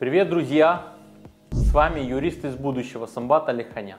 Привет, 0.00 0.30
друзья! 0.30 0.94
С 1.50 1.74
вами 1.74 2.00
юрист 2.00 2.42
из 2.46 2.56
будущего 2.56 3.04
Самбат 3.04 3.50
Алиханян. 3.50 3.98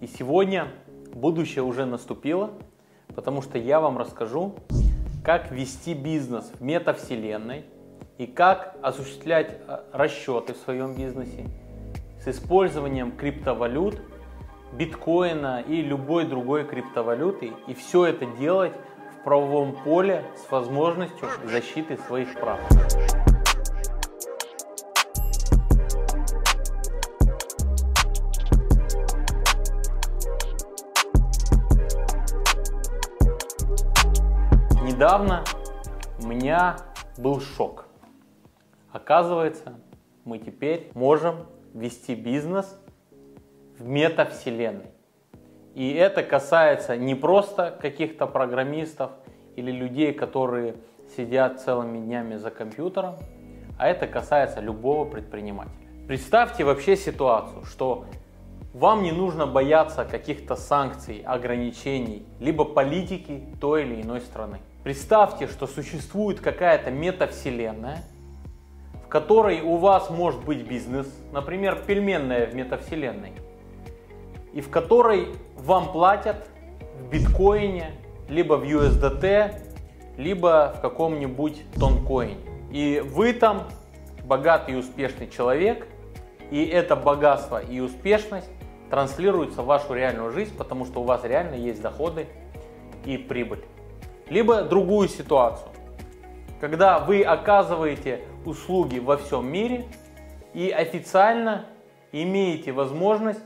И 0.00 0.06
сегодня 0.06 0.68
будущее 1.12 1.64
уже 1.64 1.84
наступило, 1.84 2.52
потому 3.14 3.42
что 3.42 3.58
я 3.58 3.78
вам 3.78 3.98
расскажу, 3.98 4.54
как 5.22 5.50
вести 5.50 5.92
бизнес 5.92 6.50
в 6.58 6.62
метавселенной 6.62 7.66
и 8.16 8.26
как 8.26 8.74
осуществлять 8.80 9.58
э, 9.68 9.80
расчеты 9.92 10.54
в 10.54 10.56
своем 10.56 10.94
бизнесе 10.94 11.44
с 12.18 12.28
использованием 12.28 13.12
криптовалют, 13.12 14.00
биткоина 14.72 15.60
и 15.60 15.82
любой 15.82 16.24
другой 16.24 16.64
криптовалюты. 16.64 17.52
И 17.66 17.74
все 17.74 18.06
это 18.06 18.24
делать 18.24 18.72
в 19.20 19.24
правовом 19.24 19.76
поле 19.84 20.24
с 20.36 20.50
возможностью 20.50 21.28
защиты 21.44 21.98
своих 21.98 22.32
прав. 22.40 22.60
Недавно 34.96 35.44
у 36.22 36.26
меня 36.26 36.76
был 37.18 37.38
шок. 37.38 37.84
Оказывается, 38.90 39.74
мы 40.24 40.38
теперь 40.38 40.90
можем 40.94 41.48
вести 41.74 42.14
бизнес 42.14 42.80
в 43.78 43.86
метавселенной. 43.86 44.86
И 45.74 45.92
это 45.92 46.22
касается 46.22 46.96
не 46.96 47.14
просто 47.14 47.76
каких-то 47.78 48.26
программистов 48.26 49.10
или 49.54 49.70
людей, 49.70 50.14
которые 50.14 50.76
сидят 51.14 51.60
целыми 51.60 51.98
днями 51.98 52.36
за 52.36 52.50
компьютером, 52.50 53.16
а 53.78 53.88
это 53.88 54.06
касается 54.06 54.60
любого 54.60 55.04
предпринимателя. 55.04 55.74
Представьте 56.08 56.64
вообще 56.64 56.96
ситуацию, 56.96 57.64
что 57.64 58.06
вам 58.72 59.02
не 59.02 59.12
нужно 59.12 59.46
бояться 59.46 60.06
каких-то 60.06 60.56
санкций, 60.56 61.20
ограничений, 61.20 62.24
либо 62.40 62.64
политики 62.64 63.44
той 63.60 63.82
или 63.82 64.00
иной 64.00 64.22
страны. 64.22 64.60
Представьте, 64.86 65.48
что 65.48 65.66
существует 65.66 66.38
какая-то 66.38 66.92
метавселенная, 66.92 68.04
в 69.04 69.08
которой 69.08 69.60
у 69.60 69.78
вас 69.78 70.10
может 70.10 70.44
быть 70.44 70.64
бизнес, 70.64 71.12
например, 71.32 71.82
пельменная 71.84 72.46
в 72.46 72.54
метавселенной, 72.54 73.32
и 74.52 74.60
в 74.60 74.70
которой 74.70 75.30
вам 75.56 75.90
платят 75.90 76.48
в 77.00 77.10
биткоине, 77.10 77.94
либо 78.28 78.54
в 78.54 78.62
USDT, 78.62 79.54
либо 80.18 80.74
в 80.78 80.80
каком-нибудь 80.80 81.64
тонкоине. 81.74 82.36
И 82.70 83.02
вы 83.04 83.32
там 83.32 83.66
богатый 84.22 84.74
и 84.74 84.78
успешный 84.78 85.28
человек, 85.28 85.88
и 86.52 86.64
это 86.64 86.94
богатство 86.94 87.60
и 87.60 87.80
успешность 87.80 88.50
транслируется 88.88 89.62
в 89.62 89.66
вашу 89.66 89.94
реальную 89.94 90.30
жизнь, 90.30 90.56
потому 90.56 90.84
что 90.84 91.00
у 91.00 91.04
вас 91.04 91.24
реально 91.24 91.56
есть 91.56 91.82
доходы 91.82 92.28
и 93.04 93.16
прибыль. 93.16 93.64
Либо 94.28 94.62
другую 94.62 95.08
ситуацию, 95.08 95.68
когда 96.60 96.98
вы 96.98 97.22
оказываете 97.22 98.22
услуги 98.44 98.98
во 98.98 99.18
всем 99.18 99.46
мире 99.46 99.86
и 100.52 100.68
официально 100.70 101.66
имеете 102.10 102.72
возможность 102.72 103.42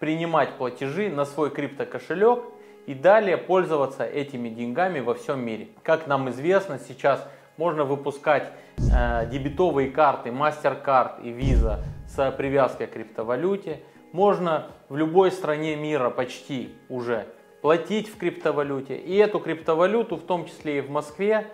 принимать 0.00 0.54
платежи 0.54 1.08
на 1.08 1.24
свой 1.24 1.50
криптокошелек 1.50 2.40
и 2.86 2.94
далее 2.94 3.36
пользоваться 3.36 4.04
этими 4.04 4.48
деньгами 4.48 4.98
во 4.98 5.14
всем 5.14 5.38
мире. 5.40 5.68
Как 5.84 6.08
нам 6.08 6.28
известно, 6.30 6.80
сейчас 6.80 7.26
можно 7.56 7.84
выпускать 7.84 8.50
э, 8.76 9.26
дебетовые 9.30 9.90
карты 9.90 10.30
MasterCard 10.30 11.22
и 11.22 11.30
Visa 11.30 11.84
с 12.08 12.30
привязкой 12.32 12.88
к 12.88 12.92
криптовалюте. 12.92 13.82
Можно 14.12 14.66
в 14.88 14.96
любой 14.96 15.30
стране 15.30 15.76
мира 15.76 16.10
почти 16.10 16.74
уже 16.88 17.26
платить 17.64 18.10
в 18.10 18.18
криптовалюте. 18.18 18.94
И 18.94 19.16
эту 19.16 19.40
криптовалюту, 19.40 20.16
в 20.16 20.22
том 20.26 20.44
числе 20.44 20.76
и 20.76 20.80
в 20.82 20.90
Москве, 20.90 21.46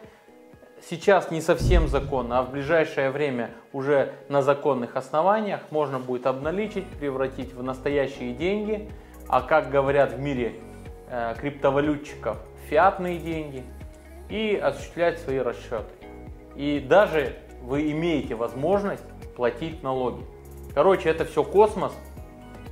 сейчас 0.82 1.30
не 1.30 1.40
совсем 1.40 1.86
законно, 1.86 2.40
а 2.40 2.42
в 2.42 2.50
ближайшее 2.50 3.12
время 3.12 3.52
уже 3.72 4.14
на 4.28 4.42
законных 4.42 4.96
основаниях 4.96 5.60
можно 5.70 6.00
будет 6.00 6.26
обналичить, 6.26 6.84
превратить 6.98 7.54
в 7.54 7.62
настоящие 7.62 8.32
деньги, 8.32 8.90
а 9.28 9.40
как 9.40 9.70
говорят 9.70 10.14
в 10.14 10.18
мире 10.18 10.54
э, 11.08 11.36
криптовалютчиков, 11.38 12.38
фиатные 12.68 13.20
деньги, 13.20 13.62
и 14.28 14.56
осуществлять 14.56 15.20
свои 15.20 15.38
расчеты. 15.38 15.92
И 16.56 16.80
даже 16.80 17.36
вы 17.62 17.88
имеете 17.92 18.34
возможность 18.34 19.06
платить 19.36 19.84
налоги. 19.84 20.24
Короче, 20.74 21.08
это 21.08 21.24
все 21.24 21.44
космос, 21.44 21.92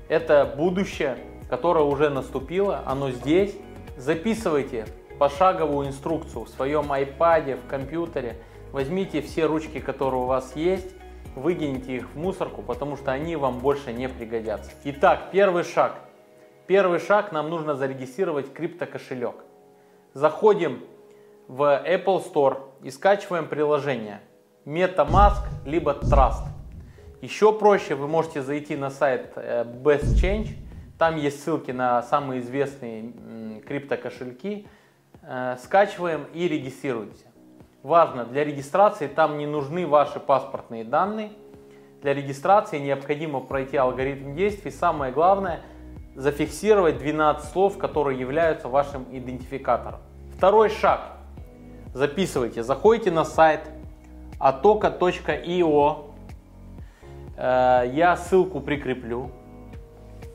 это 0.08 0.52
будущее, 0.56 1.18
которое 1.48 1.84
уже 1.84 2.10
наступило, 2.10 2.82
оно 2.86 3.10
здесь. 3.10 3.54
Записывайте 3.96 4.86
пошаговую 5.18 5.88
инструкцию 5.88 6.44
в 6.44 6.48
своем 6.48 6.92
iPad, 6.92 7.56
в 7.56 7.68
компьютере. 7.68 8.36
Возьмите 8.72 9.20
все 9.22 9.46
ручки, 9.46 9.80
которые 9.80 10.22
у 10.22 10.26
вас 10.26 10.54
есть, 10.54 10.94
выкиньте 11.34 11.96
их 11.96 12.10
в 12.10 12.16
мусорку, 12.16 12.62
потому 12.62 12.96
что 12.96 13.12
они 13.12 13.34
вам 13.36 13.58
больше 13.58 13.92
не 13.92 14.08
пригодятся. 14.08 14.70
Итак, 14.84 15.30
первый 15.32 15.64
шаг. 15.64 15.96
Первый 16.66 17.00
шаг 17.00 17.32
нам 17.32 17.48
нужно 17.48 17.74
зарегистрировать 17.74 18.52
криптокошелек. 18.52 19.36
Заходим 20.12 20.84
в 21.48 21.62
Apple 21.62 22.22
Store 22.30 22.58
и 22.82 22.90
скачиваем 22.90 23.46
приложение 23.46 24.20
MetaMask 24.66 25.44
либо 25.64 25.92
Trust. 25.92 26.44
Еще 27.22 27.52
проще, 27.52 27.94
вы 27.94 28.06
можете 28.06 28.42
зайти 28.42 28.76
на 28.76 28.90
сайт 28.90 29.32
э, 29.34 29.64
Best 29.64 30.14
Change 30.22 30.48
там 30.98 31.16
есть 31.16 31.42
ссылки 31.44 31.70
на 31.70 32.02
самые 32.02 32.40
известные 32.40 33.12
криптокошельки. 33.66 34.66
Э, 35.22 35.56
скачиваем 35.62 36.26
и 36.34 36.48
регистрируемся. 36.48 37.26
Важно, 37.82 38.24
для 38.24 38.44
регистрации 38.44 39.06
там 39.06 39.38
не 39.38 39.46
нужны 39.46 39.86
ваши 39.86 40.18
паспортные 40.18 40.84
данные. 40.84 41.30
Для 42.02 42.14
регистрации 42.14 42.78
необходимо 42.78 43.40
пройти 43.40 43.76
алгоритм 43.76 44.34
действий. 44.34 44.70
Самое 44.70 45.12
главное, 45.12 45.60
зафиксировать 46.16 46.98
12 46.98 47.52
слов, 47.52 47.78
которые 47.78 48.18
являются 48.18 48.68
вашим 48.68 49.06
идентификатором. 49.12 50.00
Второй 50.36 50.68
шаг. 50.68 51.00
Записывайте. 51.94 52.64
Заходите 52.64 53.12
на 53.12 53.24
сайт 53.24 53.60
atoka.io. 54.40 56.10
Э, 57.36 57.84
я 57.92 58.16
ссылку 58.16 58.60
прикреплю 58.60 59.30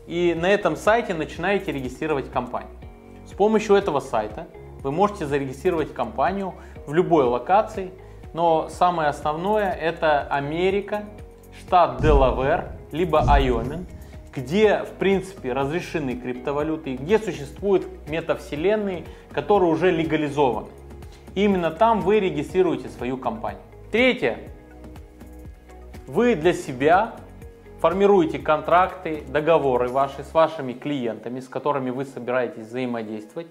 и 0.08 0.36
на 0.40 0.50
этом 0.50 0.76
сайте 0.76 1.14
начинаете 1.14 1.72
регистрировать 1.72 2.32
компанию. 2.32 2.72
С 3.26 3.32
помощью 3.34 3.76
этого 3.76 4.00
сайта 4.00 4.48
вы 4.82 4.92
можете 4.92 5.26
зарегистрировать 5.26 5.94
компанию 5.94 6.54
в 6.86 6.94
любой 6.94 7.24
локации, 7.24 7.92
но 8.34 8.68
самое 8.70 9.10
основное 9.10 9.72
это 9.72 10.22
Америка, 10.24 11.06
штат 11.60 12.02
Делавер, 12.02 12.72
либо 12.92 13.22
Айомин, 13.22 13.86
где 14.36 14.80
в 14.84 14.94
принципе 14.98 15.54
разрешены 15.54 16.16
криптовалюты, 16.16 16.96
где 16.96 17.20
существуют 17.20 17.88
метавселенные, 18.08 19.06
которые 19.32 19.72
уже 19.72 19.92
легализованы. 19.92 20.68
именно 21.36 21.72
там 21.72 22.02
вы 22.02 22.20
регистрируете 22.20 22.90
свою 22.90 23.18
компанию. 23.18 23.62
Третье. 23.92 24.40
Вы 26.08 26.36
для 26.36 26.54
себя 26.54 27.14
формируете 27.84 28.40
контракты, 28.40 29.26
договоры 29.28 29.90
ваши 29.90 30.24
с 30.24 30.34
вашими 30.34 30.72
клиентами, 30.72 31.42
с 31.42 31.50
которыми 31.50 31.90
вы 31.90 32.06
собираетесь 32.06 32.68
взаимодействовать. 32.68 33.48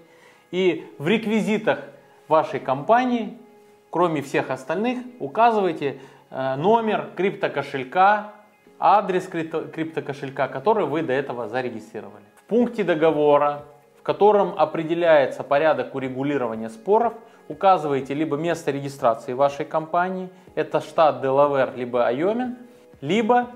И 0.49 0.91
в 0.97 1.07
реквизитах 1.07 1.83
вашей 2.27 2.59
компании, 2.59 3.37
кроме 3.91 4.23
всех 4.23 4.49
остальных, 4.49 4.97
указываете 5.19 5.99
э, 6.31 6.55
номер 6.55 7.11
криптокошелька, 7.15 8.31
адрес 8.79 9.27
криптокошелька, 9.27 10.47
который 10.47 10.87
вы 10.87 11.03
до 11.03 11.13
этого 11.13 11.47
зарегистрировали. 11.47 12.25
В 12.35 12.45
пункте 12.45 12.83
договора, 12.83 13.65
в 13.99 14.01
котором 14.01 14.55
определяется 14.57 15.43
порядок 15.43 15.93
урегулирования 15.93 16.69
споров, 16.69 17.13
указываете 17.49 18.15
либо 18.15 18.35
место 18.35 18.71
регистрации 18.71 19.33
вашей 19.33 19.65
компании, 19.65 20.31
это 20.55 20.81
штат 20.81 21.21
Делавер, 21.21 21.73
либо 21.75 22.07
Айомин, 22.07 22.57
либо 22.99 23.51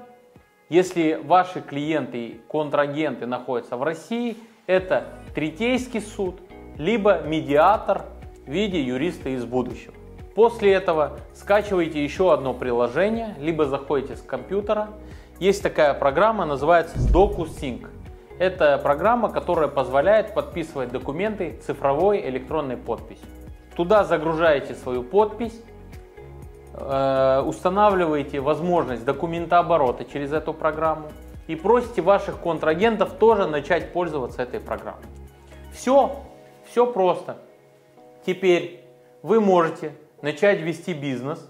если 0.69 1.19
ваши 1.23 1.61
клиенты, 1.61 2.41
контрагенты 2.47 3.25
находятся 3.25 3.77
в 3.77 3.83
России, 3.83 4.37
это 4.65 5.05
третейский 5.33 6.01
суд, 6.01 6.41
либо 6.77 7.21
медиатор 7.21 8.05
в 8.45 8.49
виде 8.49 8.81
юриста 8.81 9.29
из 9.29 9.45
будущего. 9.45 9.93
После 10.35 10.73
этого 10.73 11.19
скачиваете 11.33 12.03
еще 12.03 12.33
одно 12.33 12.53
приложение, 12.53 13.33
либо 13.39 13.65
заходите 13.65 14.15
с 14.15 14.21
компьютера. 14.21 14.89
Есть 15.39 15.63
такая 15.63 15.93
программа, 15.93 16.45
называется 16.45 16.97
DocuSync. 16.99 17.87
Это 18.37 18.77
программа, 18.77 19.29
которая 19.29 19.67
позволяет 19.67 20.33
подписывать 20.33 20.91
документы 20.91 21.57
цифровой 21.65 22.27
электронной 22.29 22.77
подписью. 22.77 23.25
Туда 23.75 24.03
загружаете 24.03 24.75
свою 24.75 25.01
подпись, 25.01 25.59
устанавливаете 26.77 28.39
возможность 28.39 29.03
документооборота 29.03 30.05
через 30.05 30.31
эту 30.31 30.53
программу 30.53 31.11
и 31.47 31.55
просите 31.55 32.01
ваших 32.01 32.39
контрагентов 32.39 33.13
тоже 33.13 33.47
начать 33.47 33.93
пользоваться 33.93 34.43
этой 34.43 34.59
программой. 34.59 35.05
Все, 35.73 36.15
все 36.69 36.85
просто. 36.85 37.37
Теперь 38.25 38.83
вы 39.23 39.39
можете 39.39 39.93
начать 40.21 40.61
вести 40.61 40.93
бизнес 40.93 41.49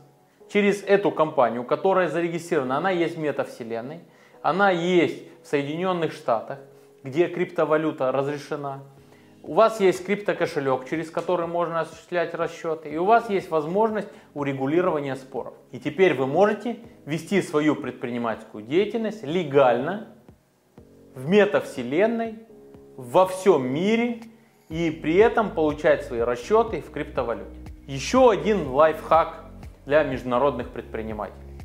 через 0.52 0.84
эту 0.84 1.12
компанию, 1.12 1.64
которая 1.64 2.08
зарегистрирована, 2.08 2.78
она 2.78 2.92
есть 2.92 3.18
в 3.18 3.20
метавселенной, 3.20 4.00
она 4.42 4.70
есть 4.70 5.24
в 5.44 5.48
Соединенных 5.48 6.14
Штатах, 6.14 6.60
где 7.04 7.28
криптовалюта 7.28 8.12
разрешена. 8.12 8.82
У 9.48 9.54
вас 9.54 9.80
есть 9.80 10.06
криптокошелек, 10.06 10.90
через 10.90 11.10
который 11.10 11.48
можно 11.48 11.80
осуществлять 11.80 12.34
расчеты, 12.34 12.90
и 12.90 12.98
у 12.98 13.06
вас 13.06 13.30
есть 13.30 13.50
возможность 13.50 14.10
урегулирования 14.34 15.16
споров. 15.16 15.54
И 15.72 15.80
теперь 15.80 16.14
вы 16.16 16.28
можете 16.28 16.80
вести 17.06 17.42
свою 17.42 17.78
предпринимательскую 17.78 18.62
деятельность 18.66 19.24
легально 19.24 20.10
в 21.16 21.30
метавселенной, 21.30 22.40
во 22.98 23.26
всем 23.26 23.66
мире, 23.66 24.20
и 24.68 24.92
при 24.92 25.16
этом 25.16 25.52
получать 25.52 26.04
свои 26.04 26.20
расчеты 26.20 26.82
в 26.82 26.92
криптовалюте. 26.92 27.58
Еще 27.88 28.30
один 28.30 28.68
лайфхак 28.68 29.46
для 29.86 30.04
международных 30.04 30.72
предпринимателей. 30.72 31.62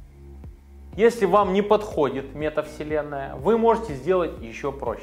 Если 0.97 1.27
вам 1.27 1.53
не 1.53 1.63
подходит 1.63 2.33
метавселенная, 2.33 3.35
вы 3.35 3.59
можете 3.59 3.95
сделать 3.95 4.41
еще 4.41 4.71
проще. 4.71 5.03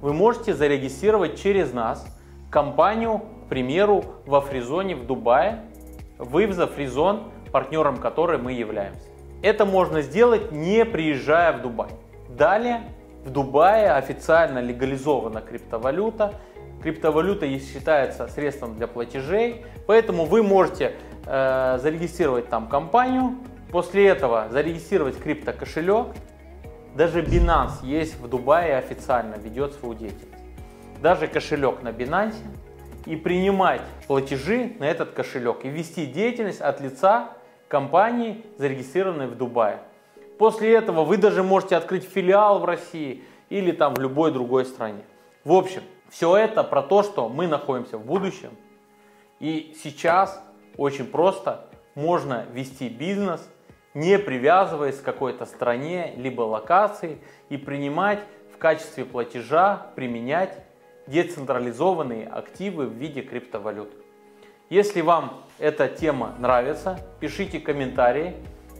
Вы 0.00 0.12
можете 0.12 0.54
зарегистрировать 0.54 1.40
через 1.40 1.72
нас 1.72 2.06
компанию, 2.50 3.22
к 3.46 3.48
примеру, 3.48 4.04
во 4.26 4.40
Фризоне 4.40 4.94
в 4.94 5.06
Дубае. 5.06 5.62
Вы 6.18 6.46
в 6.46 6.52
Зафризон, 6.52 7.24
партнером 7.52 7.98
которой 7.98 8.38
мы 8.38 8.52
являемся. 8.52 9.08
Это 9.42 9.64
можно 9.64 10.02
сделать 10.02 10.52
не 10.52 10.84
приезжая 10.84 11.52
в 11.52 11.62
Дубай. 11.62 11.90
Далее 12.28 12.82
в 13.24 13.30
Дубае 13.30 13.92
официально 13.92 14.60
легализована 14.60 15.40
криптовалюта, 15.40 16.34
Криптовалюта 16.82 17.46
считается 17.58 18.28
средством 18.28 18.76
для 18.76 18.86
платежей, 18.86 19.64
поэтому 19.86 20.24
вы 20.24 20.42
можете 20.42 20.92
э, 21.24 21.78
зарегистрировать 21.80 22.48
там 22.48 22.68
компанию, 22.68 23.36
после 23.72 24.06
этого 24.06 24.48
зарегистрировать 24.50 25.18
криптокошелек. 25.18 26.08
Даже 26.96 27.20
Binance 27.20 27.84
есть 27.84 28.18
в 28.18 28.26
Дубае 28.26 28.78
официально, 28.78 29.34
ведет 29.34 29.74
свою 29.74 29.94
деятельность. 29.94 30.42
Даже 31.02 31.28
кошелек 31.28 31.82
на 31.82 31.88
Binance 31.88 32.36
и 33.04 33.16
принимать 33.16 33.82
платежи 34.06 34.72
на 34.78 34.84
этот 34.84 35.12
кошелек 35.12 35.66
и 35.66 35.68
вести 35.68 36.06
деятельность 36.06 36.62
от 36.62 36.80
лица 36.80 37.32
компании, 37.68 38.46
зарегистрированной 38.56 39.26
в 39.26 39.36
Дубае. 39.36 39.80
После 40.38 40.74
этого 40.74 41.04
вы 41.04 41.18
даже 41.18 41.42
можете 41.42 41.76
открыть 41.76 42.04
филиал 42.04 42.60
в 42.60 42.64
России 42.64 43.24
или 43.50 43.72
там 43.72 43.94
в 43.94 44.00
любой 44.00 44.32
другой 44.32 44.64
стране. 44.64 45.02
В 45.44 45.52
общем, 45.52 45.82
все 46.08 46.34
это 46.34 46.64
про 46.64 46.80
то, 46.80 47.02
что 47.02 47.28
мы 47.28 47.46
находимся 47.46 47.98
в 47.98 48.06
будущем. 48.06 48.56
И 49.38 49.76
сейчас 49.82 50.42
очень 50.78 51.04
просто 51.04 51.68
можно 51.94 52.46
вести 52.54 52.88
бизнес, 52.88 53.46
не 53.96 54.18
привязываясь 54.18 54.98
к 54.98 55.02
какой-то 55.02 55.46
стране 55.46 56.12
либо 56.18 56.42
локации 56.42 57.16
и 57.48 57.56
принимать 57.56 58.20
в 58.54 58.58
качестве 58.58 59.06
платежа, 59.06 59.86
применять 59.96 60.58
децентрализованные 61.06 62.26
активы 62.26 62.88
в 62.88 62.92
виде 62.92 63.22
криптовалют. 63.22 63.90
Если 64.68 65.00
вам 65.00 65.42
эта 65.58 65.88
тема 65.88 66.34
нравится, 66.38 67.00
пишите 67.20 67.58
комментарии, 67.58 68.34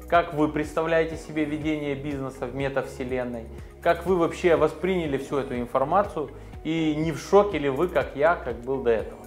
как 0.07 0.35
вы 0.35 0.51
представляете 0.51 1.17
себе 1.17 1.45
ведение 1.45 1.95
бизнеса 1.95 2.45
в 2.45 2.55
метавселенной, 2.55 3.47
как 3.81 4.05
вы 4.05 4.17
вообще 4.17 4.57
восприняли 4.57 5.17
всю 5.17 5.39
эту 5.39 5.57
информацию 5.57 6.31
и 6.63 6.95
не 6.95 7.13
в 7.13 7.19
шоке 7.19 7.57
ли 7.57 7.71
вы, 7.71 7.89
как 7.89 8.17
я, 8.17 8.35
как 8.35 8.57
был 8.61 8.83
до 8.83 8.91
этого. 8.91 9.21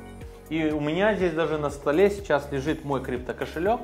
И 0.49 0.69
у 0.69 0.79
меня 0.79 1.15
здесь 1.15 1.33
даже 1.33 1.57
на 1.57 1.71
столе 1.71 2.11
сейчас 2.11 2.51
лежит 2.51 2.85
мой 2.85 3.01
криптокошелек. 3.01 3.79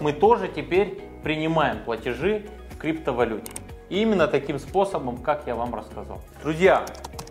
Мы 0.00 0.12
тоже 0.12 0.46
теперь 0.46 1.09
принимаем 1.22 1.78
платежи 1.84 2.46
в 2.70 2.78
криптовалюте. 2.78 3.52
И 3.88 4.02
именно 4.02 4.28
таким 4.28 4.58
способом, 4.58 5.18
как 5.18 5.46
я 5.46 5.54
вам 5.54 5.74
рассказал. 5.74 6.20
Друзья, 6.42 6.84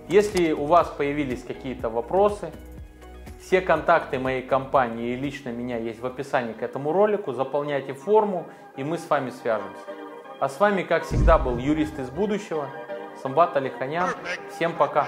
если 0.07 0.51
у 0.51 0.65
вас 0.65 0.88
появились 0.89 1.44
какие-то 1.44 1.89
вопросы, 1.89 2.51
все 3.39 3.62
контакты 3.62 4.19
моей 4.19 4.41
компании 4.41 5.13
и 5.13 5.15
лично 5.15 5.50
меня 5.50 5.77
есть 5.77 6.01
в 6.01 6.06
описании 6.06 6.53
к 6.53 6.62
этому 6.62 6.91
ролику. 6.91 7.33
Заполняйте 7.33 7.94
форму, 7.94 8.45
и 8.75 8.83
мы 8.83 8.97
с 8.97 9.09
вами 9.09 9.30
свяжемся. 9.30 9.81
А 10.39 10.50
с 10.50 10.59
вами, 10.59 10.83
как 10.83 11.03
всегда, 11.03 11.38
был 11.38 11.57
юрист 11.57 11.97
из 12.00 12.09
будущего, 12.09 12.69
Самбат 13.21 13.57
Алиханян. 13.57 14.09
Всем 14.56 14.74
пока! 14.74 15.07